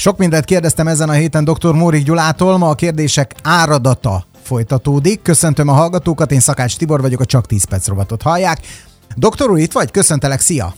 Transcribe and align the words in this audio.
Sok 0.00 0.18
mindent 0.18 0.44
kérdeztem 0.44 0.88
ezen 0.88 1.08
a 1.08 1.12
héten 1.12 1.44
dr. 1.44 1.72
Mórik 1.72 2.04
Gyulától, 2.04 2.58
ma 2.58 2.68
a 2.68 2.74
kérdések 2.74 3.34
áradata 3.42 4.24
folytatódik. 4.42 5.22
Köszöntöm 5.22 5.68
a 5.68 5.72
hallgatókat, 5.72 6.32
én 6.32 6.40
Szakács 6.40 6.76
Tibor 6.76 7.00
vagyok, 7.00 7.20
a 7.20 7.24
Csak 7.24 7.46
10 7.46 7.64
perc 7.64 7.86
rovatot 7.86 8.22
hallják. 8.22 8.60
Doktor 9.16 9.50
úr, 9.50 9.58
itt 9.58 9.72
vagy? 9.72 9.90
Köszöntelek, 9.90 10.40
szia! 10.40 10.74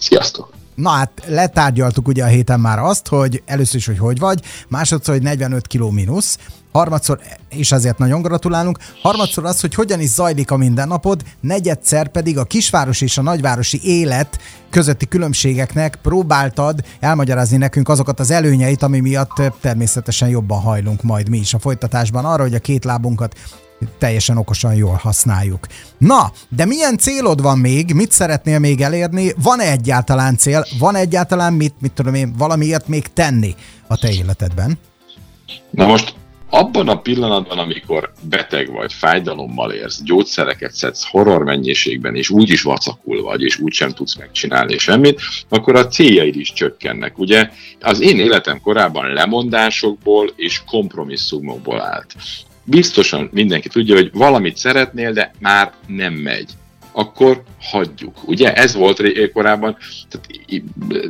Sziasztok! 0.00 0.61
Na 0.74 0.90
hát 0.90 1.10
letárgyaltuk 1.26 2.08
ugye 2.08 2.24
a 2.24 2.26
héten 2.26 2.60
már 2.60 2.78
azt, 2.78 3.08
hogy 3.08 3.42
először 3.46 3.76
is, 3.76 3.86
hogy 3.86 3.98
hogy 3.98 4.18
vagy, 4.18 4.40
másodszor, 4.68 5.14
hogy 5.14 5.22
45 5.22 5.66
kg 5.66 5.92
mínusz, 5.92 6.38
harmadszor, 6.72 7.20
és 7.48 7.72
azért 7.72 7.98
nagyon 7.98 8.22
gratulálunk, 8.22 8.78
harmadszor 9.02 9.44
az, 9.44 9.60
hogy 9.60 9.74
hogyan 9.74 10.00
is 10.00 10.08
zajlik 10.08 10.50
a 10.50 10.56
mindennapod, 10.56 11.22
negyedszer 11.40 12.08
pedig 12.08 12.38
a 12.38 12.44
kisváros 12.44 13.00
és 13.00 13.18
a 13.18 13.22
nagyvárosi 13.22 13.80
élet 13.82 14.38
közötti 14.70 15.06
különbségeknek 15.06 15.98
próbáltad 16.02 16.80
elmagyarázni 17.00 17.56
nekünk 17.56 17.88
azokat 17.88 18.20
az 18.20 18.30
előnyeit, 18.30 18.82
ami 18.82 19.00
miatt 19.00 19.42
természetesen 19.60 20.28
jobban 20.28 20.60
hajlunk 20.60 21.02
majd 21.02 21.28
mi 21.28 21.38
is 21.38 21.54
a 21.54 21.58
folytatásban 21.58 22.24
arra, 22.24 22.42
hogy 22.42 22.54
a 22.54 22.58
két 22.58 22.84
lábunkat 22.84 23.34
teljesen 23.98 24.36
okosan 24.36 24.74
jól 24.74 24.94
használjuk. 25.02 25.66
Na, 25.98 26.32
de 26.48 26.64
milyen 26.64 26.98
célod 26.98 27.42
van 27.42 27.58
még? 27.58 27.92
Mit 27.94 28.10
szeretnél 28.10 28.58
még 28.58 28.80
elérni? 28.80 29.32
Van-e 29.42 29.70
egyáltalán 29.70 30.36
cél? 30.36 30.64
Van 30.78 30.94
egyáltalán 30.94 31.52
mit, 31.52 31.74
mit 31.80 31.92
tudom 31.92 32.14
én, 32.14 32.34
valamiért 32.38 32.88
még 32.88 33.06
tenni 33.12 33.54
a 33.86 33.96
te 33.96 34.12
életedben? 34.12 34.78
Na 35.70 35.86
most 35.86 36.14
abban 36.54 36.88
a 36.88 37.00
pillanatban, 37.00 37.58
amikor 37.58 38.12
beteg 38.22 38.72
vagy, 38.72 38.92
fájdalommal 38.92 39.72
érsz, 39.72 40.02
gyógyszereket 40.02 40.72
szedsz 40.72 41.08
horror 41.10 41.44
mennyiségben, 41.44 42.14
és 42.14 42.30
úgy 42.30 42.50
is 42.50 42.62
vacakul 42.62 43.22
vagy, 43.22 43.42
és 43.42 43.58
úgy 43.58 43.72
sem 43.72 43.90
tudsz 43.90 44.16
megcsinálni 44.16 44.78
semmit, 44.78 45.20
akkor 45.48 45.76
a 45.76 45.86
céljaid 45.86 46.36
is 46.36 46.52
csökkennek. 46.52 47.18
Ugye 47.18 47.50
az 47.80 48.00
én 48.00 48.18
életem 48.18 48.60
korábban 48.60 49.12
lemondásokból 49.12 50.32
és 50.36 50.62
kompromisszumokból 50.66 51.80
állt 51.80 52.14
biztosan 52.64 53.28
mindenki 53.32 53.68
tudja, 53.68 53.94
hogy 53.94 54.10
valamit 54.12 54.56
szeretnél, 54.56 55.12
de 55.12 55.30
már 55.38 55.72
nem 55.86 56.14
megy 56.14 56.50
akkor 56.92 57.42
hagyjuk. 57.60 58.16
Ugye 58.24 58.52
ez 58.54 58.74
volt 58.74 59.30
korábban, 59.32 59.76
tehát 60.10 60.26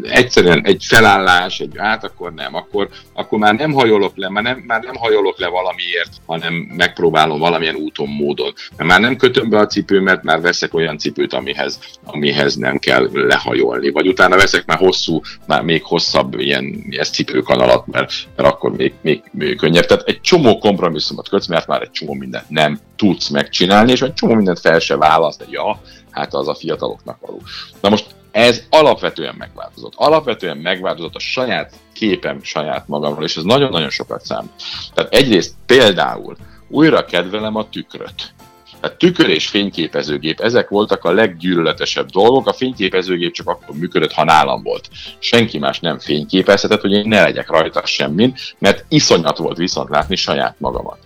egyszerűen 0.03 0.65
egy 0.65 0.85
felállás, 0.89 1.61
egy 1.61 1.79
át, 1.79 2.05
akkor 2.05 2.35
nem, 2.35 2.55
akkor, 2.55 2.89
akkor 3.13 3.39
már 3.39 3.55
nem 3.55 3.73
hajolok 3.73 4.13
le, 4.17 4.29
már 4.29 4.43
nem, 4.43 4.59
már 4.67 4.83
nem 4.83 4.95
hajolok 4.95 5.39
le 5.39 5.49
valamiért, 5.49 6.11
hanem 6.27 6.55
megpróbálom 6.55 7.39
valamilyen 7.39 7.75
úton, 7.75 8.09
módon. 8.09 8.53
Mert 8.77 8.91
már 8.91 9.01
nem 9.01 9.17
kötöm 9.17 9.49
be 9.49 9.59
a 9.59 9.67
cipőmet, 9.67 10.23
már 10.23 10.41
veszek 10.41 10.75
olyan 10.75 10.99
cipőt, 10.99 11.33
amihez, 11.33 11.79
amihez 12.05 12.57
nem 12.57 12.79
kell 12.79 13.09
lehajolni. 13.13 13.91
Vagy 13.91 14.09
utána 14.09 14.37
veszek 14.37 14.67
már 14.67 14.79
hosszú, 14.79 15.21
már 15.47 15.63
még 15.63 15.83
hosszabb 15.85 16.39
ilyen, 16.39 16.65
ilyen 16.65 17.05
cipőkanalat, 17.05 17.87
mert, 17.87 18.13
mert 18.37 18.49
akkor 18.49 18.77
még, 18.77 18.93
még, 19.01 19.23
még 19.33 19.57
könnyebb. 19.57 19.85
Tehát 19.85 20.09
egy 20.09 20.21
csomó 20.21 20.59
kompromisszumot 20.59 21.29
kötsz, 21.29 21.47
mert 21.47 21.67
már 21.67 21.83
egy 21.83 21.91
csomó 21.91 22.15
mindent 22.15 22.51
nem 22.51 22.79
tudsz 22.97 23.29
megcsinálni, 23.29 23.93
és 23.93 24.03
egy 24.03 24.15
csomó 24.15 24.35
mindent 24.35 24.59
fel 24.61 24.79
se 24.79 24.97
választ, 24.97 25.45
ja, 25.51 25.72
hát 26.11 26.35
az 26.35 26.49
a 26.49 26.55
fiataloknak 26.55 27.19
való. 27.21 27.41
Na 27.81 27.89
most 27.89 28.07
ez 28.31 28.63
alapvetően 28.71 29.35
megváltozott. 29.39 29.93
Alapvetően 29.97 30.57
megváltozott 30.57 31.15
a 31.15 31.19
saját 31.19 31.73
képem 31.93 32.43
saját 32.43 32.89
magamról, 32.89 33.25
és 33.25 33.37
ez 33.37 33.43
nagyon-nagyon 33.43 33.91
sokat 33.91 34.25
számít. 34.25 34.51
Tehát 34.95 35.15
egyrészt 35.15 35.55
például 35.67 36.37
újra 36.69 37.05
kedvelem 37.05 37.57
a 37.57 37.69
tükröt. 37.69 38.35
Tehát 38.81 38.99
tükör 38.99 39.29
és 39.29 39.49
fényképezőgép, 39.49 40.41
ezek 40.41 40.69
voltak 40.69 41.05
a 41.05 41.13
leggyűlöletesebb 41.13 42.11
dolgok. 42.11 42.47
A 42.47 42.53
fényképezőgép 42.53 43.33
csak 43.33 43.49
akkor 43.49 43.77
működött, 43.77 44.13
ha 44.13 44.25
nálam 44.25 44.63
volt. 44.63 44.89
Senki 45.19 45.59
más 45.59 45.81
nem 45.81 45.99
fényképezhetett, 45.99 46.81
hogy 46.81 46.93
én 46.93 47.09
ne 47.09 47.23
legyek 47.23 47.51
rajta 47.51 47.87
semmin, 47.87 48.35
mert 48.59 48.85
iszonyat 48.89 49.39
volt 49.39 49.57
viszont 49.57 49.89
látni 49.89 50.17
saját 50.17 50.55
magamat. 50.59 50.99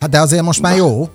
Hát 0.00 0.10
de 0.10 0.20
azért 0.20 0.42
most 0.42 0.60
már 0.60 0.76
jó 0.76 1.08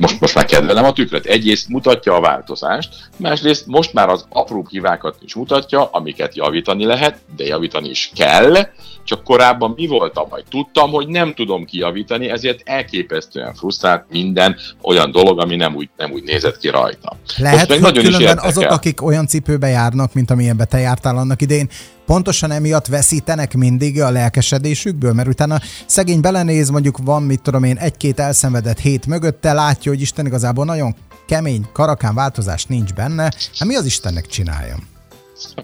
most, 0.00 0.20
most 0.20 0.34
már 0.34 0.44
kedvelem 0.44 0.84
a 0.84 0.92
tükröt. 0.92 1.26
Egyrészt 1.26 1.68
mutatja 1.68 2.14
a 2.14 2.20
változást, 2.20 3.10
másrészt 3.16 3.66
most 3.66 3.92
már 3.92 4.08
az 4.08 4.24
apró 4.28 4.66
hibákat 4.70 5.16
is 5.20 5.34
mutatja, 5.34 5.84
amiket 5.84 6.36
javítani 6.36 6.84
lehet, 6.84 7.18
de 7.36 7.44
javítani 7.44 7.88
is 7.88 8.10
kell, 8.14 8.56
csak 9.04 9.24
korábban 9.24 9.72
mi 9.76 9.86
volt 9.86 10.16
a 10.16 10.24
baj? 10.24 10.42
Tudtam, 10.50 10.90
hogy 10.90 11.08
nem 11.08 11.34
tudom 11.34 11.64
kijavítani, 11.64 12.30
ezért 12.30 12.60
elképesztően 12.64 13.54
frusztrált 13.54 14.04
minden 14.10 14.56
olyan 14.82 15.10
dolog, 15.10 15.40
ami 15.40 15.56
nem 15.56 15.74
úgy, 15.74 15.88
nem 15.96 16.10
úgy 16.10 16.22
nézett 16.22 16.58
ki 16.58 16.68
rajta. 16.68 17.16
Lehet, 17.36 17.58
Most 17.58 17.70
hogy 17.70 17.80
nagyon 17.80 18.04
különben 18.04 18.36
is 18.36 18.42
azok, 18.42 18.70
akik 18.70 19.02
olyan 19.02 19.26
cipőbe 19.26 19.68
járnak, 19.68 20.14
mint 20.14 20.30
amilyenbe 20.30 20.64
te 20.64 20.78
jártál 20.78 21.16
annak 21.16 21.42
idején, 21.42 21.68
pontosan 22.10 22.50
emiatt 22.50 22.86
veszítenek 22.86 23.54
mindig 23.54 24.00
a 24.00 24.10
lelkesedésükből, 24.10 25.12
mert 25.12 25.28
utána 25.28 25.60
szegény 25.86 26.20
belenéz, 26.20 26.70
mondjuk 26.70 26.98
van, 26.98 27.22
mit 27.22 27.42
tudom 27.42 27.64
én, 27.64 27.76
egy-két 27.76 28.20
elszenvedett 28.20 28.78
hét 28.78 29.06
mögötte, 29.06 29.52
látja, 29.52 29.92
hogy 29.92 30.00
Isten 30.00 30.26
igazából 30.26 30.64
nagyon 30.64 30.94
kemény, 31.26 31.66
karakán 31.72 32.14
változás 32.14 32.64
nincs 32.64 32.92
benne, 32.92 33.22
hát 33.22 33.64
mi 33.64 33.74
az 33.74 33.84
Istennek 33.84 34.26
csináljam? 34.26 34.88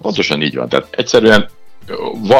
Pontosan 0.01 0.41
így 0.41 0.55
van. 0.55 0.69
Tehát 0.69 0.87
egyszerűen 0.91 1.49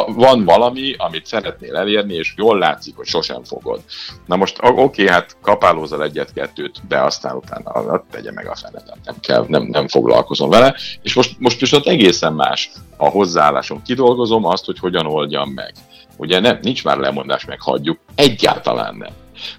van 0.06 0.44
valami, 0.44 0.94
amit 0.98 1.26
szeretnél 1.26 1.76
elérni, 1.76 2.14
és 2.14 2.34
jól 2.36 2.58
látszik, 2.58 2.96
hogy 2.96 3.06
sosem 3.06 3.44
fogod. 3.44 3.80
Na 4.26 4.36
most 4.36 4.58
oké, 4.62 4.80
okay, 4.80 5.08
hát 5.08 5.36
kapálózol 5.42 6.02
egyet-kettőt, 6.02 6.80
de 6.88 6.98
aztán 6.98 7.36
utána 7.36 8.04
tegye 8.10 8.32
meg 8.32 8.46
a 8.48 8.54
fenedet, 8.54 8.98
nem 9.04 9.14
kell, 9.20 9.44
nem, 9.48 9.62
nem 9.62 9.88
foglalkozom 9.88 10.50
vele, 10.50 10.74
és 11.02 11.14
most, 11.14 11.36
most 11.38 11.60
viszont 11.60 11.86
egészen 11.86 12.32
más 12.32 12.70
a 12.96 13.08
hozzáállásom. 13.08 13.82
Kidolgozom 13.82 14.44
azt, 14.44 14.64
hogy 14.64 14.78
hogyan 14.78 15.06
oldjam 15.06 15.50
meg. 15.50 15.72
Ugye 16.16 16.40
nem, 16.40 16.58
nincs 16.62 16.84
már 16.84 16.96
lemondás, 16.96 17.44
meg 17.44 17.60
hagyjuk, 17.60 17.98
egyáltalán 18.14 18.94
nem. 18.96 19.12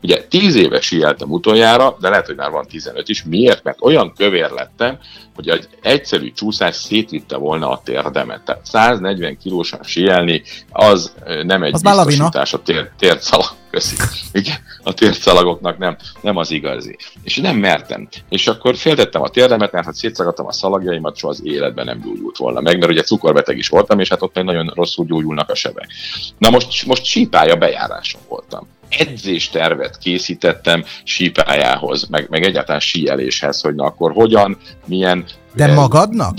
Ugye 0.03 0.23
10 0.23 0.55
éve 0.55 0.81
síeltem 0.81 1.31
utoljára, 1.31 1.97
de 1.99 2.09
lehet, 2.09 2.25
hogy 2.25 2.35
már 2.35 2.51
van 2.51 2.67
15 2.67 3.09
is. 3.09 3.23
Miért? 3.23 3.63
Mert 3.63 3.81
olyan 3.81 4.13
kövér 4.17 4.49
lettem, 4.51 4.99
hogy 5.35 5.49
egy 5.49 5.67
egyszerű 5.81 6.31
csúszás 6.31 6.75
szétvitte 6.75 7.37
volna 7.37 7.69
a 7.69 7.81
térdemet. 7.83 8.41
Tehát 8.41 8.65
140 8.65 9.37
kilósan 9.37 9.83
síelni, 9.83 10.43
az 10.71 11.13
nem 11.43 11.63
egy 11.63 11.73
az 11.73 11.81
biztosítás 11.81 12.53
a 12.53 12.61
tér, 12.61 12.89
tércalag. 12.97 13.57
Köszi. 13.71 13.95
Igen, 14.31 14.57
a 14.83 14.93
tércalagoknak 14.93 15.77
nem, 15.77 15.97
nem 16.21 16.37
az 16.37 16.51
igazi. 16.51 16.97
És 17.23 17.37
nem 17.37 17.57
mertem. 17.57 18.07
És 18.29 18.47
akkor 18.47 18.75
féltettem 18.75 19.21
a 19.21 19.29
térdemet, 19.29 19.71
mert 19.71 19.85
ha 19.85 19.93
szétszagadtam 19.93 20.45
a 20.45 20.51
szalagjaimat, 20.51 21.17
soha 21.17 21.33
az 21.33 21.41
életben 21.43 21.85
nem 21.85 22.01
gyógyult 22.01 22.37
volna 22.37 22.61
meg, 22.61 22.79
mert 22.79 22.91
ugye 22.91 23.01
cukorbeteg 23.01 23.57
is 23.57 23.67
voltam, 23.67 23.99
és 23.99 24.09
hát 24.09 24.21
ott 24.21 24.43
nagyon 24.43 24.71
rosszul 24.75 25.05
gyógyulnak 25.05 25.49
a 25.49 25.55
sebek. 25.55 25.87
Na 26.37 26.49
most, 26.49 26.85
most 26.85 27.05
sípája 27.05 27.55
bejáráson 27.55 28.21
voltam 28.27 28.67
edzéstervet 28.89 29.97
készítettem 29.97 30.83
sípájához, 31.03 32.07
meg, 32.09 32.27
meg 32.29 32.43
egyáltalán 32.43 32.79
síeléshez, 32.79 33.61
hogy 33.61 33.75
na 33.75 33.83
akkor 33.83 34.11
hogyan, 34.11 34.57
milyen... 34.85 35.25
De 35.53 35.73
magadnak? 35.73 36.35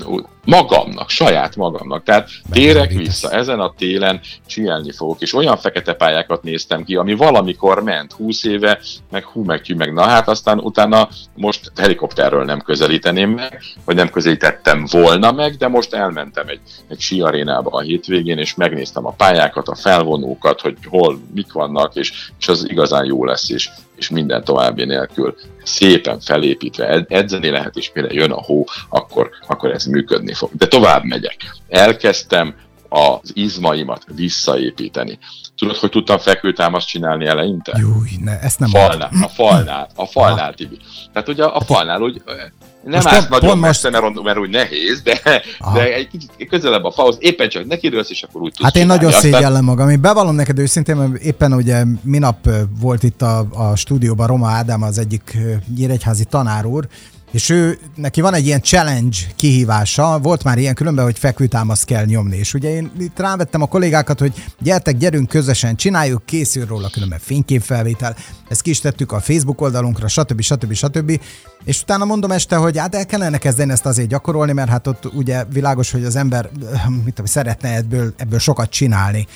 Magamnak, 0.51 1.11
saját 1.11 1.57
magamnak. 1.57 2.03
Tehát 2.03 2.29
térek 2.51 2.93
vissza, 2.93 3.31
ezen 3.31 3.61
a 3.61 3.75
télen 3.77 4.21
csinálni 4.47 4.93
fogok, 4.93 5.21
és 5.21 5.35
olyan 5.35 5.57
fekete 5.57 5.95
pályákat 5.95 6.43
néztem 6.43 6.85
ki, 6.85 6.97
ami 6.97 7.15
valamikor 7.15 7.83
ment, 7.83 8.13
20 8.13 8.45
éve, 8.45 8.81
meg 9.11 9.25
hú, 9.25 9.45
meg 9.45 9.65
hű, 9.65 9.75
meg 9.75 9.93
na 9.93 10.03
hát 10.03 10.29
aztán 10.29 10.59
utána 10.59 11.09
most 11.35 11.73
helikopterről 11.77 12.45
nem 12.45 12.61
közelíteném 12.61 13.31
meg, 13.31 13.63
vagy 13.85 13.97
nem 13.97 14.11
közelítettem 14.11 14.87
volna 14.91 15.33
meg, 15.33 15.57
de 15.57 15.69
most 15.69 15.95
elmentem 15.95 16.49
egy, 16.49 16.61
egy 16.89 17.01
síarénába 17.01 17.71
a 17.71 17.81
hétvégén, 17.81 18.39
és 18.39 18.55
megnéztem 18.55 19.07
a 19.07 19.15
pályákat, 19.17 19.69
a 19.69 19.75
felvonókat, 19.75 20.61
hogy 20.61 20.77
hol, 20.89 21.21
mik 21.35 21.53
vannak, 21.53 21.95
és, 21.95 22.31
és 22.39 22.49
az 22.49 22.71
igazán 22.71 23.05
jó 23.05 23.25
lesz, 23.25 23.51
és, 23.51 23.71
és 24.01 24.09
minden 24.09 24.45
további 24.45 24.85
nélkül 24.85 25.35
szépen 25.63 26.21
felépítve 26.21 27.05
edzeni 27.09 27.51
lehet, 27.51 27.77
és 27.77 27.91
mire 27.95 28.09
jön 28.13 28.31
a 28.31 28.43
hó, 28.43 28.65
akkor, 28.89 29.31
akkor 29.47 29.71
ez 29.71 29.85
működni 29.85 30.33
fog. 30.33 30.51
De 30.53 30.67
tovább 30.67 31.05
megyek. 31.05 31.37
Elkezdtem 31.69 32.55
az 32.91 33.31
izmaimat 33.35 34.05
visszaépíteni. 34.15 35.19
Tudod, 35.57 35.77
hogy 35.77 35.91
tudtam 35.91 36.19
fekvőtámaszt 36.19 36.87
csinálni 36.89 37.27
eleinte? 37.27 37.79
Júj, 37.79 38.09
ne, 38.25 38.39
ezt 38.41 38.59
nem 38.59 38.69
falnál, 38.69 39.11
A 39.23 39.29
falnál, 39.29 39.89
a 39.95 40.07
falnál, 40.07 40.55
Tibi. 40.55 40.79
Tehát 41.13 41.29
ugye 41.29 41.45
a 41.45 41.61
falnál 41.61 42.03
úgy 42.03 42.23
nem 42.85 43.07
állsz 43.07 43.29
nagyon 43.29 43.49
pont 43.49 43.61
messze, 43.61 43.91
mert, 43.91 44.23
mert 44.23 44.39
úgy 44.39 44.51
nehéz, 44.51 45.03
de, 45.03 45.21
de 45.75 45.95
egy 45.95 46.09
kicsit 46.09 46.49
közelebb 46.49 46.85
a 46.85 46.91
falhoz, 46.91 47.17
éppen 47.21 47.49
csak 47.49 47.67
neki 47.67 47.89
dőlsz, 47.89 48.11
és 48.11 48.23
akkor 48.23 48.41
úgy 48.41 48.53
tudsz 48.53 48.63
Hát 48.65 48.77
én 48.77 48.83
csinálni. 48.83 49.03
nagyon 49.05 49.21
szégyellem 49.21 49.47
Aztán... 49.47 49.65
magam. 49.65 49.89
Én 49.89 50.01
bevallom 50.01 50.35
neked 50.35 50.59
őszintén, 50.59 50.97
mert 50.97 51.23
éppen 51.23 51.53
ugye 51.53 51.85
minap 52.03 52.49
volt 52.81 53.03
itt 53.03 53.23
a, 53.23 53.47
a 53.53 53.77
stúdióban 53.77 54.27
Roma 54.27 54.49
Ádám, 54.49 54.83
az 54.83 54.99
egyik 54.99 55.37
nyíregyházi 55.77 56.25
tanár 56.25 56.67
úr, 56.67 56.89
és 57.31 57.49
ő, 57.49 57.79
neki 57.95 58.21
van 58.21 58.35
egy 58.35 58.47
ilyen 58.47 58.63
challenge 58.63 59.17
kihívása, 59.37 60.19
volt 60.19 60.45
már 60.45 60.59
ilyen 60.59 60.75
különben, 60.75 61.05
hogy 61.05 61.19
fekvőtámaszt 61.19 61.85
kell 61.85 62.05
nyomni, 62.05 62.37
és 62.37 62.55
ugye 62.55 62.71
én 62.71 62.91
itt 62.99 63.19
rávettem 63.19 63.63
a 63.63 63.67
kollégákat, 63.67 64.19
hogy 64.19 64.45
gyertek, 64.59 64.97
gyerünk 64.97 65.29
közösen, 65.29 65.77
csináljuk, 65.77 66.27
készül 66.27 66.67
róla 66.67 66.91
különben 66.91 67.19
fényképfelvétel, 67.19 68.17
ezt 68.49 68.63
ki 68.63 68.71
is 68.71 68.81
tettük 68.81 69.13
a 69.13 69.21
Facebook 69.21 69.61
oldalunkra, 69.61 70.09
stb. 70.09 70.41
stb. 70.41 70.73
stb. 70.73 71.21
És 71.65 71.83
utána 71.83 72.05
mondom 72.05 72.31
este, 72.31 72.57
hogy 72.57 72.79
hát 72.79 72.95
el 72.95 73.07
kellene 73.07 73.39
kezdeni 73.39 73.73
ezt 73.73 73.87
azért 73.87 74.09
gyakorolni, 74.09 74.53
mert 74.53 74.71
hát 74.71 74.87
ott 74.87 75.15
ugye 75.15 75.45
világos, 75.45 75.91
hogy 75.91 76.05
az 76.05 76.17
ember 76.17 76.51
mit 77.05 77.15
tudom, 77.15 77.27
szeretne 77.27 77.77
ebből, 77.77 78.15
ebből 78.17 78.39
sokat 78.39 78.71
csinálni. 78.71 79.27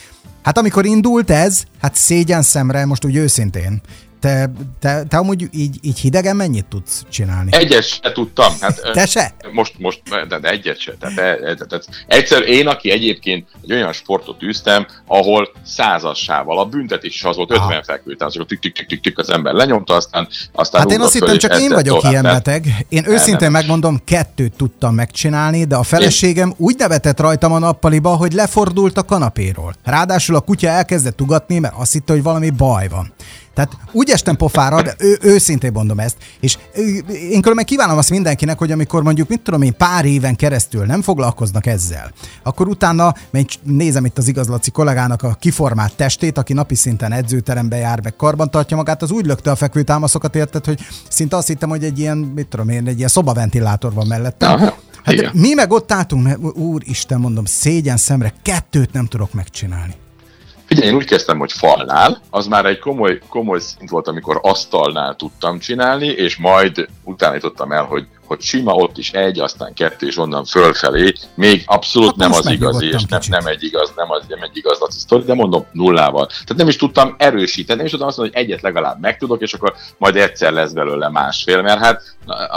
Hát 0.42 0.58
amikor 0.58 0.84
indult 0.84 1.30
ez, 1.30 1.62
hát 1.80 1.94
szégyen 1.94 2.42
szemre, 2.42 2.84
most 2.84 3.04
úgy 3.04 3.16
őszintén, 3.16 3.80
te, 4.24 4.50
te, 4.78 5.02
te 5.08 5.16
amúgy 5.16 5.48
így, 5.50 5.78
így 5.80 5.98
hidegen 5.98 6.36
mennyit 6.36 6.66
tudsz 6.66 7.04
csinálni? 7.10 7.50
Egyet 7.52 7.84
se 7.84 8.12
tudtam. 8.12 8.52
Hát, 8.60 8.90
te 8.92 9.06
se? 9.06 9.34
Most, 9.52 9.78
most 9.78 10.02
de, 10.28 10.38
de 10.38 10.50
egyet 10.50 10.78
se. 10.78 10.94
Tehát, 11.00 11.14
de, 11.14 11.54
de, 11.54 11.64
de, 11.64 11.80
egyszer 12.06 12.42
én, 12.42 12.66
aki 12.66 12.90
egyébként 12.90 13.48
egy 13.62 13.72
olyan 13.72 13.92
sportot 13.92 14.42
űztem, 14.42 14.86
ahol 15.06 15.52
százassával 15.64 16.58
a 16.58 16.64
büntetés 16.64 17.14
is 17.14 17.24
az 17.24 17.36
volt 17.36 17.50
50 17.50 17.82
fekvő, 17.82 18.14
tehát 18.14 18.32
csak 18.32 18.46
tük, 18.46 18.60
tük, 18.60 18.86
tük, 18.86 19.00
tük, 19.00 19.18
az 19.18 19.30
ember 19.30 19.52
lenyomta, 19.52 19.94
aztán, 19.94 20.28
aztán 20.52 20.80
Hát 20.80 20.90
én 20.90 21.00
azt 21.00 21.12
hittem, 21.12 21.38
csak 21.38 21.60
én 21.60 21.70
vagyok 21.70 21.96
tovább, 21.96 22.12
ilyen 22.12 22.22
beteg. 22.22 22.86
Én 22.88 23.08
őszintén 23.08 23.50
nem, 23.50 23.52
megmondom, 23.52 24.00
kettőt 24.04 24.56
tudtam 24.56 24.94
megcsinálni, 24.94 25.64
de 25.64 25.76
a 25.76 25.82
feleségem 25.82 26.48
én... 26.48 26.54
úgy 26.58 26.74
nevetett 26.78 27.20
rajtam 27.20 27.52
a 27.52 27.58
nappaliba, 27.58 28.16
hogy 28.16 28.32
lefordult 28.32 28.98
a 28.98 29.02
kanapéról. 29.02 29.74
Ráadásul 29.82 30.36
a 30.36 30.40
kutya 30.40 30.68
elkezdett 30.68 31.20
ugatni, 31.20 31.58
mert 31.58 31.74
azt 31.76 31.92
hitte, 31.92 32.12
hogy 32.12 32.22
valami 32.22 32.50
baj 32.50 32.88
van. 32.88 33.12
Tehát 33.54 33.76
úgy 33.92 34.10
estem 34.10 34.36
pofára, 34.36 34.82
de 34.82 34.94
ő, 34.98 35.18
őszintén 35.22 35.72
mondom 35.72 35.98
ezt. 35.98 36.16
És 36.40 36.58
én 37.30 37.40
különben 37.40 37.64
kívánom 37.64 37.98
azt 37.98 38.10
mindenkinek, 38.10 38.58
hogy 38.58 38.72
amikor 38.72 39.02
mondjuk, 39.02 39.28
mit 39.28 39.40
tudom 39.40 39.62
én, 39.62 39.76
pár 39.76 40.04
éven 40.04 40.36
keresztül 40.36 40.84
nem 40.84 41.02
foglalkoznak 41.02 41.66
ezzel, 41.66 42.12
akkor 42.42 42.68
utána, 42.68 43.14
mert 43.30 43.58
nézem 43.62 44.04
itt 44.04 44.18
az 44.18 44.28
igazlaci 44.28 44.70
kollégának 44.70 45.22
a 45.22 45.36
kiformált 45.40 45.96
testét, 45.96 46.38
aki 46.38 46.52
napi 46.52 46.74
szinten 46.74 47.12
edzőterembe 47.12 47.76
jár, 47.76 48.00
meg 48.02 48.16
karban 48.16 48.50
tartja 48.50 48.76
magát, 48.76 49.02
az 49.02 49.10
úgy 49.10 49.26
lökte 49.26 49.50
a 49.50 49.56
fekvőtámaszokat, 49.56 50.34
érted, 50.36 50.64
hogy 50.64 50.80
szinte 51.08 51.36
azt 51.36 51.46
hittem, 51.46 51.68
hogy 51.68 51.84
egy 51.84 51.98
ilyen, 51.98 52.16
mit 52.16 52.46
tudom 52.46 52.68
én, 52.68 52.86
egy 52.86 52.96
ilyen 52.96 53.08
szobaventilátor 53.08 53.92
van 53.92 54.06
mellette. 54.06 54.72
Hát 55.04 55.32
mi 55.32 55.54
meg 55.54 55.70
ott 55.72 55.92
álltunk, 55.92 56.24
mert 56.24 56.38
úristen 56.56 57.20
mondom, 57.20 57.44
szégyen 57.44 57.96
szemre, 57.96 58.32
kettőt 58.42 58.92
nem 58.92 59.06
tudok 59.06 59.32
megcsinálni. 59.32 59.94
Figyelj, 60.74 60.92
én 60.92 60.96
úgy 60.96 61.06
kezdtem, 61.06 61.38
hogy 61.38 61.52
falnál, 61.52 62.20
az 62.30 62.46
már 62.46 62.66
egy 62.66 62.78
komoly, 62.78 63.18
komoly 63.28 63.58
szint 63.60 63.90
volt, 63.90 64.08
amikor 64.08 64.38
asztalnál 64.42 65.16
tudtam 65.16 65.58
csinálni, 65.58 66.06
és 66.06 66.36
majd 66.36 66.86
utána 67.04 67.34
jutottam 67.34 67.72
el, 67.72 67.84
hogy 67.84 68.06
hogy 68.34 68.44
sima 68.44 68.72
ott 68.72 68.98
is 68.98 69.12
egy, 69.12 69.40
aztán 69.40 69.74
kettő, 69.74 70.06
és 70.06 70.18
onnan 70.18 70.44
fölfelé, 70.44 71.12
még 71.34 71.62
abszolút 71.66 72.08
hát 72.08 72.16
nem 72.16 72.32
az 72.32 72.50
igazi, 72.50 72.86
és 72.86 73.04
nem, 73.08 73.20
nem, 73.28 73.46
egy 73.46 73.62
igaz, 73.62 73.92
nem, 73.96 74.10
az, 74.10 74.22
nem 74.28 74.42
egy 74.42 74.56
igazlati 74.56 74.98
sztori, 74.98 75.24
de 75.24 75.34
mondom 75.34 75.66
nullával. 75.72 76.26
Tehát 76.26 76.56
nem 76.56 76.68
is 76.68 76.76
tudtam 76.76 77.14
erősíteni, 77.18 77.76
nem 77.76 77.84
is 77.84 77.90
tudtam 77.90 78.08
azt 78.08 78.16
mondani, 78.16 78.38
hogy 78.38 78.46
egyet 78.46 78.62
legalább 78.62 79.00
megtudok, 79.00 79.42
és 79.42 79.52
akkor 79.52 79.74
majd 79.98 80.16
egyszer 80.16 80.52
lesz 80.52 80.72
belőle 80.72 81.08
másfél, 81.08 81.62
mert 81.62 81.80
hát 81.80 82.02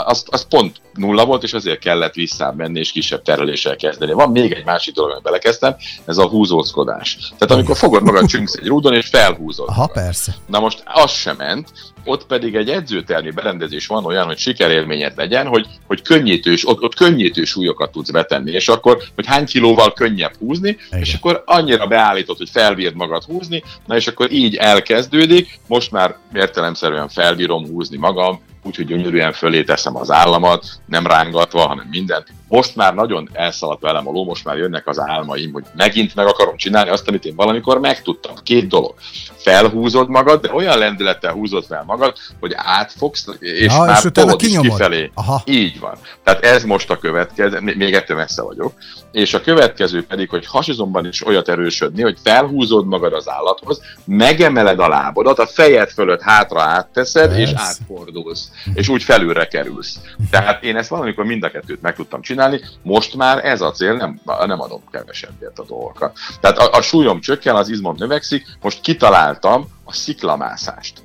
az, 0.06 0.24
az 0.26 0.46
pont 0.48 0.76
nulla 0.94 1.24
volt, 1.24 1.42
és 1.42 1.52
azért 1.52 1.78
kellett 1.78 2.14
menni 2.56 2.78
és 2.78 2.92
kisebb 2.92 3.22
terheléssel 3.22 3.76
kezdeni. 3.76 4.12
Van 4.12 4.30
még 4.30 4.52
egy 4.52 4.64
másik 4.64 4.94
dolog, 4.94 5.10
amit 5.10 5.22
belekezdtem, 5.22 5.76
ez 6.04 6.16
a 6.16 6.28
húzózkodás. 6.28 7.18
Tehát 7.38 7.54
amikor 7.54 7.76
fogod 7.76 8.02
magad 8.02 8.26
csüngsz 8.26 8.54
egy 8.54 8.66
rúdon, 8.66 8.94
és 8.94 9.06
felhúzod. 9.06 9.68
Ha 9.68 9.86
persze. 9.86 10.34
Na 10.46 10.60
most 10.60 10.82
az 10.84 11.10
sem 11.10 11.36
ment, 11.36 11.68
ott 12.04 12.26
pedig 12.26 12.54
egy 12.54 12.68
edzőtermi 12.68 13.30
berendezés 13.30 13.86
van 13.86 14.04
olyan, 14.04 14.26
hogy 14.26 14.38
sikerélményed 14.38 15.12
legyen, 15.16 15.46
hogy, 15.46 15.66
hogy 15.86 16.02
könnyítős, 16.02 16.68
ott, 16.68 16.82
ott 16.82 16.94
könnyítő 16.94 17.44
súlyokat 17.44 17.92
tudsz 17.92 18.10
betenni, 18.10 18.50
és 18.50 18.68
akkor, 18.68 19.02
hogy 19.14 19.26
hány 19.26 19.46
kilóval 19.46 19.92
könnyebb 19.92 20.32
húzni, 20.38 20.78
Igen. 20.88 21.00
és 21.00 21.14
akkor 21.14 21.42
annyira 21.46 21.86
beállítod, 21.86 22.36
hogy 22.36 22.50
felbírd 22.50 22.94
magad 22.94 23.22
húzni, 23.22 23.62
na 23.86 23.96
és 23.96 24.06
akkor 24.06 24.32
így 24.32 24.54
elkezdődik, 24.54 25.58
most 25.66 25.90
már 25.90 26.16
értelemszerűen 26.34 27.08
felbírom 27.08 27.66
húzni 27.66 27.96
magam, 27.96 28.40
úgyhogy 28.62 28.86
gyönyörűen 28.86 29.32
fölé 29.32 29.62
teszem 29.62 29.96
az 29.96 30.10
államat, 30.10 30.66
nem 30.86 31.06
rángatva, 31.06 31.66
hanem 31.66 31.86
mindent. 31.90 32.26
Most 32.48 32.76
már 32.76 32.94
nagyon 32.94 33.28
elszaladt 33.32 33.80
velem 33.80 34.08
a 34.08 34.10
ló, 34.10 34.24
most 34.24 34.44
már 34.44 34.56
jönnek 34.56 34.86
az 34.86 34.98
álmaim, 34.98 35.52
hogy 35.52 35.64
megint 35.76 36.14
meg 36.14 36.26
akarom 36.26 36.56
csinálni 36.56 36.90
azt, 36.90 37.08
amit 37.08 37.24
én 37.24 37.34
valamikor 37.36 37.80
megtudtam. 37.80 38.34
Két 38.42 38.68
dolog. 38.68 38.94
Felhúzod 39.36 40.08
magad, 40.08 40.40
de 40.40 40.52
olyan 40.52 40.78
lendülettel 40.78 41.32
húzod 41.32 41.64
fel 41.64 41.82
magad, 41.86 42.16
hogy 42.40 42.52
átfogsz, 42.56 43.26
és 43.38 43.72
ja, 43.72 43.84
már 43.84 44.04
és 44.04 44.10
tolod 44.12 44.42
is 44.42 44.58
kifelé. 44.58 45.10
Aha. 45.14 45.42
Így 45.44 45.80
van. 45.80 45.98
Tehát 46.24 46.44
ez 46.44 46.64
most 46.64 46.90
a 46.90 46.98
következő, 46.98 47.60
még 47.60 47.94
ettől 47.94 48.16
messze 48.16 48.42
vagyok. 48.42 48.72
És 49.12 49.34
a 49.34 49.40
következő 49.40 50.04
pedig, 50.06 50.28
hogy 50.28 50.46
hasizomban 50.46 51.06
is 51.06 51.26
olyat 51.26 51.48
erősödni, 51.48 52.02
hogy 52.02 52.16
felhúzod 52.22 52.86
magad 52.86 53.12
az 53.12 53.28
állathoz, 53.28 53.80
megemeled 54.04 54.78
a 54.78 54.88
lábodat, 54.88 55.38
a 55.38 55.46
fejed 55.46 55.90
fölött 55.90 56.22
hátra 56.22 56.62
átteszed, 56.62 57.26
Persze. 57.28 57.40
és 57.40 57.50
átfordulsz 57.54 58.50
és 58.74 58.88
úgy 58.88 59.02
felülre 59.02 59.48
kerülsz. 59.48 59.98
Tehát 60.30 60.62
én 60.62 60.76
ezt 60.76 60.88
valamikor 60.88 61.24
mind 61.24 61.42
a 61.42 61.50
kettőt 61.50 61.82
meg 61.82 61.94
tudtam 61.94 62.20
csinálni, 62.20 62.36
most 62.82 63.14
már 63.14 63.44
ez 63.44 63.60
a 63.60 63.70
cél, 63.70 63.94
nem, 63.94 64.20
nem 64.24 64.60
adom 64.60 64.82
kevesebbet 64.90 65.58
a 65.58 65.64
dolgokat. 65.64 66.18
Tehát 66.40 66.58
a, 66.58 66.76
a 66.76 66.80
súlyom 66.80 67.20
csökken, 67.20 67.56
az 67.56 67.68
izmom 67.68 67.94
növekszik, 67.98 68.46
most 68.60 68.80
kitaláltam 68.80 69.68
a 69.84 69.92
sziklamászást. 69.92 71.02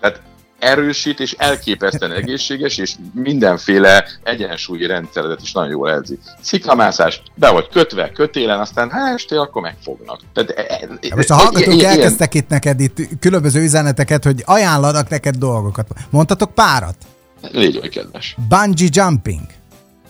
Tehát 0.00 0.20
erősít 0.60 1.20
és 1.20 1.34
elképesztően 1.38 2.12
egészséges, 2.12 2.78
és 2.78 2.94
mindenféle 3.14 4.04
egyensúlyi 4.22 4.86
rendszeredet 4.86 5.42
is 5.42 5.52
nagyon 5.52 5.70
jól 5.70 5.90
elzi. 5.90 6.18
Sziklamászás, 6.40 7.22
be 7.34 7.50
vagy 7.50 7.68
kötve, 7.68 8.10
kötélen, 8.12 8.60
aztán 8.60 8.90
hát 8.90 9.14
este 9.14 9.40
akkor 9.40 9.62
megfognak. 9.62 10.20
Tehát, 10.32 10.50
e, 10.50 10.62
e, 10.68 11.08
e 11.08 11.14
Most 11.14 11.30
a 11.30 11.34
hallgatók 11.34 11.82
elkezdtek 11.82 12.34
itt 12.34 12.48
neked 12.48 12.80
itt 12.80 12.96
különböző 13.20 13.62
üzeneteket, 13.62 14.24
hogy 14.24 14.42
ajánlanak 14.46 15.08
neked 15.08 15.36
dolgokat. 15.36 15.88
Mondtatok 16.10 16.54
párat? 16.54 16.96
Légy 17.52 17.80
vagy 17.80 17.88
kedves. 17.88 18.36
Bungee 18.48 18.88
jumping. 18.90 19.59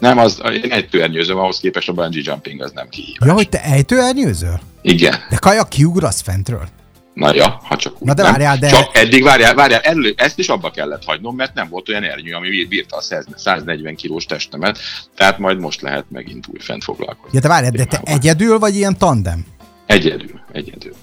Nem, 0.00 0.18
az, 0.18 0.42
én 0.64 0.72
ejtőernyőzöm, 0.72 1.38
ahhoz 1.38 1.60
képest 1.60 1.88
a 1.88 1.92
bungee 1.92 2.22
jumping 2.24 2.62
az 2.62 2.72
nem 2.74 2.88
kihívás. 2.88 3.28
Ja, 3.28 3.32
hogy 3.32 3.48
te 3.48 3.62
ejtőernyőzöl? 3.62 4.60
Igen. 4.82 5.14
De 5.30 5.36
kajak 5.36 5.68
kiugrasz 5.68 6.20
fentről? 6.20 6.68
Na 7.14 7.34
ja, 7.34 7.60
ha 7.64 7.76
csak 7.76 7.92
úgy. 7.98 8.06
Na 8.06 8.14
de 8.14 8.22
várjál, 8.22 8.56
de... 8.58 8.68
Csak 8.68 8.96
eddig 8.96 9.22
várjál, 9.22 9.54
várjál, 9.54 9.80
elő, 9.80 10.14
ezt 10.16 10.38
is 10.38 10.48
abba 10.48 10.70
kellett 10.70 11.04
hagynom, 11.04 11.36
mert 11.36 11.54
nem 11.54 11.68
volt 11.68 11.88
olyan 11.88 12.02
ernyő, 12.02 12.34
ami 12.34 12.64
bírta 12.64 12.96
a 12.96 13.00
140 13.36 13.94
kilós 13.94 14.24
testemet, 14.24 14.78
tehát 15.16 15.38
majd 15.38 15.58
most 15.58 15.80
lehet 15.80 16.04
megint 16.08 16.46
új 16.46 16.58
fent 16.58 16.84
foglalkozni. 16.84 17.30
Ja, 17.32 17.40
de 17.40 17.48
várjál, 17.48 17.70
de 17.70 17.84
te 17.84 18.00
egyedül 18.04 18.58
vagy 18.58 18.76
ilyen 18.76 18.98
tandem? 18.98 19.44
Egyedül, 19.86 20.40
egyedül. 20.52 20.94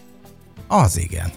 Az 0.68 0.98
igen. 0.98 1.32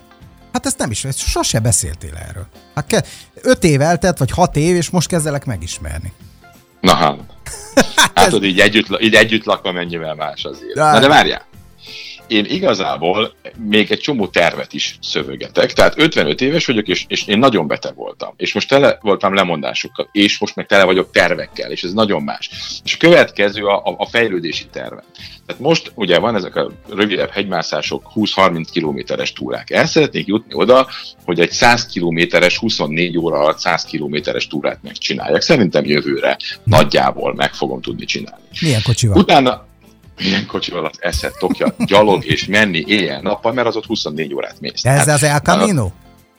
Hát 0.53 0.67
ezt 0.67 0.79
nem 0.79 0.91
is, 0.91 1.05
ezt 1.05 1.19
sose 1.19 1.59
beszéltél 1.59 2.15
erről. 2.29 2.47
Hát 2.75 2.87
ke, 2.87 3.05
öt 3.35 3.65
év 3.65 3.81
eltelt, 3.81 4.19
vagy 4.19 4.31
hat 4.31 4.57
év, 4.57 4.77
és 4.77 4.91
most 4.91 5.09
kezdelek 5.09 5.45
megismerni. 5.45 6.13
Na 6.81 6.95
hát. 6.95 7.19
Hát, 8.15 8.27
ez... 8.27 8.43
így 8.43 8.61
együtt, 8.61 9.01
így 9.01 9.15
együtt 9.15 9.45
lakva 9.45 9.73
mennyivel 9.73 10.15
más 10.15 10.45
azért. 10.45 10.75
Na 10.75 11.01
de 11.01 11.09
várjál 11.09 11.50
én 12.31 12.45
igazából 12.45 13.35
még 13.69 13.91
egy 13.91 13.99
csomó 13.99 14.27
tervet 14.27 14.73
is 14.73 14.99
szövögetek. 15.03 15.73
Tehát 15.73 15.99
55 15.99 16.41
éves 16.41 16.67
vagyok, 16.67 16.89
és, 16.89 17.05
és 17.09 17.27
én 17.27 17.39
nagyon 17.39 17.67
beteg 17.67 17.95
voltam. 17.95 18.35
És 18.37 18.55
most 18.55 18.69
tele 18.69 18.99
voltam 19.01 19.35
lemondásokkal, 19.35 20.09
és 20.13 20.39
most 20.39 20.57
meg 20.57 20.67
tele 20.67 20.85
vagyok 20.85 21.11
tervekkel, 21.11 21.71
és 21.71 21.83
ez 21.83 21.93
nagyon 21.93 22.23
más. 22.23 22.51
És 22.85 22.95
a 22.95 22.99
következő 22.99 23.65
a, 23.65 23.77
a, 23.85 23.95
a 23.99 24.07
fejlődési 24.07 24.67
terve. 24.73 25.05
Tehát 25.47 25.63
most 25.63 25.93
ugye 25.95 26.19
van 26.19 26.35
ezek 26.35 26.57
a 26.57 26.71
rövidebb 26.89 27.31
hegymászások, 27.31 28.11
20-30 28.15 28.67
kilométeres 28.73 29.33
túrák. 29.33 29.71
El 29.71 29.87
szeretnék 29.87 30.27
jutni 30.27 30.55
oda, 30.55 30.89
hogy 31.25 31.41
egy 31.41 31.51
100 31.51 31.87
kilométeres, 31.87 32.59
24 32.59 33.19
óra 33.19 33.39
alatt 33.39 33.59
100 33.59 33.85
kilométeres 33.85 34.47
túrát 34.47 34.79
megcsinálják. 34.83 35.41
Szerintem 35.41 35.85
jövőre 35.85 36.37
nagyjából 36.65 37.35
meg 37.35 37.55
fogom 37.55 37.81
tudni 37.81 38.05
csinálni. 38.05 38.45
Milyen 38.61 38.83
kocsival? 38.83 39.17
Utána, 39.19 39.69
milyen 40.23 40.47
kocsival 40.47 40.85
az 40.85 40.97
eszed 40.99 41.33
tokja 41.39 41.75
gyalog 41.79 42.25
és 42.25 42.47
menni 42.47 42.85
éjjel-nappal, 42.87 43.53
mert 43.53 43.67
az 43.67 43.77
ott 43.77 43.87
24 43.87 44.35
órát 44.35 44.61
mész. 44.61 44.83
De 44.83 44.91
ez 44.91 44.99
hát, 44.99 45.09
az 45.09 45.23
El 45.23 45.41
Camino? 45.41 45.91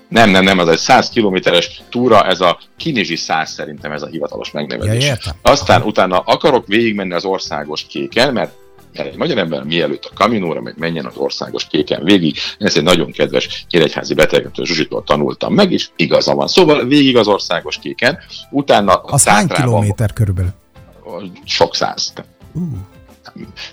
Nem, 0.08 0.30
nem, 0.30 0.44
nem, 0.44 0.60
az 0.60 0.68
egy 0.68 0.78
100 0.78 1.10
kilométeres 1.10 1.82
túra, 1.90 2.26
ez 2.26 2.42
a 2.42 2.60
Kinizsi 2.78 3.16
100 3.16 3.52
szerintem 3.52 3.92
ez 3.92 4.02
a 4.02 4.08
hivatalos 4.08 4.52
megnevezés. 4.52 5.08
Ja, 5.08 5.16
Aztán 5.42 5.82
utána 5.82 6.20
akarok 6.20 6.68
végigmenni 6.68 7.14
az 7.14 7.26
országos 7.26 7.86
kéken, 7.86 8.34
mert 8.34 8.52
mert 8.94 9.10
egy 9.10 9.18
magyar 9.18 9.38
ember 9.38 9.64
mielőtt 9.64 10.06
a 10.06 10.14
kaminóra 10.14 10.62
meg 10.62 10.76
menjen 10.78 11.06
az 11.06 11.16
országos 11.16 11.68
kéken 11.68 12.04
végig, 12.04 12.38
ez 12.60 12.78
egy 12.78 12.84
nagyon 12.84 13.12
kedves 13.12 13.66
nyíregyházi 13.70 14.14
betegető 14.14 14.64
Zsuzsitól 14.64 15.04
tanultam 15.04 15.54
meg, 15.54 15.72
és 15.72 15.90
igaza 15.96 16.36
van. 16.36 16.48
Szóval 16.48 16.86
végig 16.88 17.18
az 17.18 17.28
országos 17.28 17.78
kéken, 17.78 18.18
utána 18.50 18.94
az 18.94 19.24
hány 19.24 19.48
kilométer 19.48 20.14
körülbelül? 20.14 20.52
Sok 21.46 21.76
száz. 21.76 22.14
Uh 22.54 22.64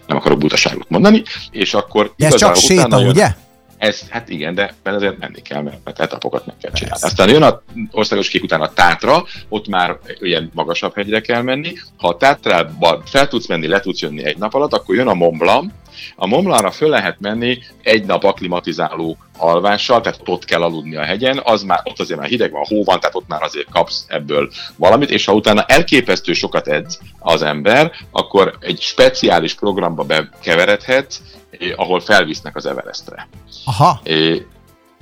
nem 0.06 0.16
akarok 0.16 0.38
butaságot 0.38 0.90
mondani, 0.90 1.22
és 1.50 1.74
akkor... 1.74 2.12
De 2.16 2.26
ez 2.26 2.34
csak 2.34 2.56
séta, 2.56 2.98
jön, 2.98 3.08
ugye? 3.08 3.34
Ez, 3.78 4.08
hát 4.08 4.28
igen, 4.28 4.54
de 4.54 4.74
ezért 4.82 5.18
menni 5.18 5.42
kell, 5.42 5.62
mert 5.62 6.00
etapokat 6.00 6.46
meg 6.46 6.56
kell 6.60 6.72
csinálni. 6.72 7.04
Aztán 7.04 7.28
jön 7.28 7.42
a 7.42 7.62
országos 7.90 8.28
kék 8.28 8.42
után 8.42 8.60
a 8.60 8.72
Tátra, 8.72 9.24
ott 9.48 9.68
már 9.68 9.98
ilyen 10.20 10.50
magasabb 10.54 10.94
hegyre 10.94 11.20
kell 11.20 11.42
menni. 11.42 11.72
Ha 11.96 12.08
a 12.08 12.16
Tátrába 12.16 13.02
fel 13.04 13.28
tudsz 13.28 13.46
menni, 13.46 13.66
le 13.66 13.80
tudsz 13.80 14.00
jönni 14.00 14.24
egy 14.24 14.38
nap 14.38 14.54
alatt, 14.54 14.72
akkor 14.72 14.94
jön 14.94 15.08
a 15.08 15.14
Mont 15.14 15.38
Blanc, 15.38 15.72
a 16.16 16.26
Momlára 16.26 16.70
föl 16.70 16.88
lehet 16.88 17.20
menni 17.20 17.58
egy 17.82 18.04
nap 18.04 18.24
aklimatizáló 18.24 19.16
alvással, 19.36 20.00
tehát 20.00 20.20
ott 20.24 20.44
kell 20.44 20.62
aludni 20.62 20.96
a 20.96 21.04
hegyen, 21.04 21.40
az 21.44 21.62
már, 21.62 21.80
ott 21.84 22.00
azért 22.00 22.20
már 22.20 22.28
hideg 22.28 22.50
van, 22.50 22.64
hó 22.68 22.84
van, 22.84 23.00
tehát 23.00 23.14
ott 23.14 23.28
már 23.28 23.42
azért 23.42 23.70
kapsz 23.70 24.04
ebből 24.08 24.50
valamit, 24.76 25.10
és 25.10 25.24
ha 25.24 25.32
utána 25.32 25.64
elképesztő 25.64 26.32
sokat 26.32 26.68
edz 26.68 27.00
az 27.18 27.42
ember, 27.42 27.92
akkor 28.10 28.56
egy 28.60 28.80
speciális 28.80 29.54
programba 29.54 30.04
bekeveredhet, 30.04 31.20
eh, 31.22 31.37
ahol 31.76 32.00
felvisznek 32.00 32.56
az 32.56 32.66
Everestre. 32.66 33.28
Aha. 33.64 34.00
É, 34.02 34.46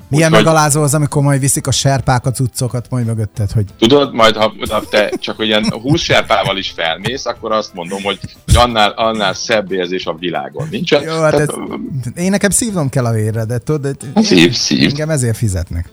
milyen 0.08 0.30
Úgy, 0.32 0.36
megalázó 0.36 0.82
az, 0.82 0.94
amikor 0.94 1.22
majd 1.22 1.40
viszik 1.40 1.66
a 1.66 1.70
serpák 1.70 2.26
a 2.26 2.30
cuccokat 2.30 2.86
majd 2.90 3.06
mögötted, 3.06 3.50
hogy... 3.50 3.64
Tudod, 3.78 4.14
majd 4.14 4.36
ha, 4.36 4.52
ha 4.70 4.82
te 4.90 5.10
csak 5.18 5.36
ilyen 5.38 5.70
20 5.70 6.00
serpával 6.00 6.56
is 6.56 6.70
felmész, 6.70 7.26
akkor 7.26 7.52
azt 7.52 7.74
mondom, 7.74 8.02
hogy 8.02 8.18
annál, 8.54 8.90
annál 8.90 9.34
szebb 9.34 9.72
érzés 9.72 10.06
a 10.06 10.14
világon. 10.14 10.68
Nincs? 10.70 10.90
Jó, 10.90 10.98
hát 10.98 11.30
Tehát, 11.30 11.40
ez, 11.40 12.22
én 12.22 12.30
nekem 12.30 12.50
szívnom 12.50 12.88
kell 12.88 13.04
a 13.04 13.12
vérre, 13.12 13.44
de 13.44 13.58
tudod, 13.58 13.96
szív, 14.14 14.52
szív. 14.52 14.88
engem 14.88 15.10
ezért 15.10 15.36
fizetnek. 15.36 15.88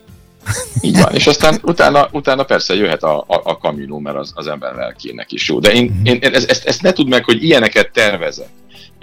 Így 0.82 1.02
van, 1.02 1.14
és 1.14 1.28
aztán 1.28 1.60
utána, 1.62 2.08
utána 2.12 2.44
persze 2.44 2.74
jöhet 2.76 3.04
a, 3.04 3.20
a, 3.20 3.42
a 3.44 3.58
kaminó, 3.58 4.00
mert 4.00 4.18
az, 4.18 4.32
az 4.36 4.48
ember 4.48 4.76
lelkének 4.76 5.32
is 5.32 5.48
jó. 5.48 5.60
De 5.60 5.72
én, 5.72 5.84
mm-hmm. 5.84 6.04
én 6.04 6.34
ezt, 6.34 6.50
ezt, 6.50 6.66
ezt 6.66 6.82
ne 6.82 6.92
tudd 6.92 7.08
meg, 7.08 7.24
hogy 7.24 7.44
ilyeneket 7.44 7.92
tervezek 7.92 8.50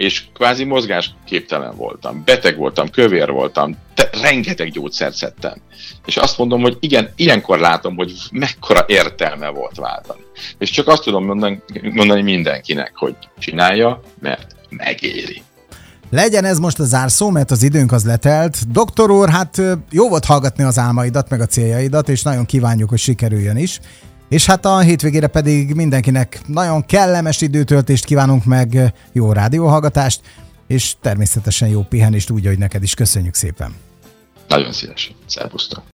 és 0.01 0.23
kvázi 0.33 0.63
mozgásképtelen 0.63 1.75
voltam, 1.75 2.21
beteg 2.25 2.57
voltam, 2.57 2.89
kövér 2.89 3.31
voltam, 3.31 3.77
te, 3.93 4.09
rengeteg 4.21 4.71
gyógyszert 4.71 5.13
szedtem. 5.13 5.61
És 6.05 6.17
azt 6.17 6.37
mondom, 6.37 6.61
hogy 6.61 6.77
igen, 6.79 7.13
ilyenkor 7.15 7.59
látom, 7.59 7.95
hogy 7.95 8.13
mekkora 8.31 8.83
értelme 8.87 9.49
volt 9.49 9.75
váltani. 9.75 10.21
És 10.57 10.69
csak 10.69 10.87
azt 10.87 11.03
tudom 11.03 11.25
mondani, 11.25 11.61
mondani 11.81 12.21
mindenkinek, 12.21 12.91
hogy 12.95 13.15
csinálja, 13.39 14.01
mert 14.19 14.55
megéri. 14.69 15.41
Legyen 16.11 16.45
ez 16.45 16.59
most 16.59 16.79
a 16.79 16.83
zárszó, 16.83 17.29
mert 17.29 17.51
az 17.51 17.63
időnk 17.63 17.91
az 17.91 18.05
letelt. 18.05 18.71
Doktor 18.71 19.11
úr, 19.11 19.29
hát 19.29 19.61
jó 19.91 20.09
volt 20.09 20.25
hallgatni 20.25 20.63
az 20.63 20.77
álmaidat, 20.77 21.29
meg 21.29 21.41
a 21.41 21.45
céljaidat, 21.45 22.09
és 22.09 22.21
nagyon 22.21 22.45
kívánjuk, 22.45 22.89
hogy 22.89 22.99
sikerüljön 22.99 23.57
is. 23.57 23.79
És 24.29 24.45
hát 24.45 24.65
a 24.65 24.79
hétvégére 24.79 25.27
pedig 25.27 25.73
mindenkinek 25.73 26.41
nagyon 26.47 26.85
kellemes 26.85 27.41
időtöltést 27.41 28.05
kívánunk 28.05 28.45
meg, 28.45 28.93
jó 29.11 29.31
rádióhallgatást, 29.31 30.21
és 30.67 30.95
természetesen 31.01 31.67
jó 31.67 31.81
pihenést 31.81 32.29
úgy, 32.29 32.45
hogy 32.45 32.57
neked 32.57 32.83
is 32.83 32.93
köszönjük 32.93 33.35
szépen. 33.35 33.75
Nagyon 34.47 34.71
szívesen. 34.71 35.15
Szervusztok! 35.27 35.83